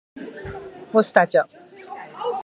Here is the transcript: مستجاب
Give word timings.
مستجاب 0.93 1.49